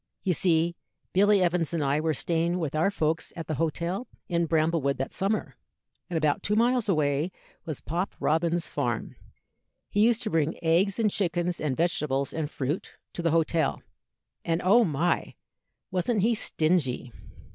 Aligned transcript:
"You 0.23 0.33
see, 0.33 0.75
Billy 1.13 1.43
Evans 1.43 1.75
and 1.75 1.83
I 1.83 1.99
were 1.99 2.15
staying 2.15 2.57
with 2.57 2.73
our 2.73 2.89
folks 2.89 3.31
at 3.35 3.45
the 3.45 3.53
hotel 3.61 4.07
in 4.27 4.47
Bramblewood 4.47 4.97
that 4.97 5.13
summer, 5.13 5.57
and 6.09 6.17
about 6.17 6.41
two 6.41 6.55
miles 6.55 6.89
away 6.89 7.31
was 7.65 7.81
Pop 7.81 8.15
Robins's 8.19 8.67
farm. 8.67 9.15
He 9.91 9.99
used 10.01 10.23
to 10.23 10.31
bring 10.31 10.57
eggs 10.63 10.97
and 10.97 11.11
chickens 11.11 11.61
and 11.61 11.77
vegetables 11.77 12.33
and 12.33 12.49
fruit 12.49 12.93
to 13.13 13.21
the 13.21 13.29
hotel; 13.29 13.83
and, 14.43 14.59
oh 14.65 14.83
my! 14.83 15.35
wasn't 15.91 16.23
he 16.23 16.33
stingy? 16.33 17.13